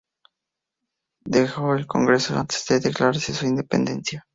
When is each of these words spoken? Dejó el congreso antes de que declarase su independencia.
Dejó 1.27 1.75
el 1.75 1.85
congreso 1.85 2.35
antes 2.35 2.65
de 2.65 2.79
que 2.79 2.87
declarase 2.87 3.35
su 3.35 3.45
independencia. 3.45 4.25